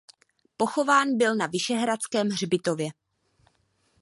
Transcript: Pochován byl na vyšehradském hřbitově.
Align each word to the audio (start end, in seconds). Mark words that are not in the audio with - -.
Pochován 0.57 1.17
byl 1.17 1.35
na 1.35 1.47
vyšehradském 1.47 2.27
hřbitově. 2.29 2.89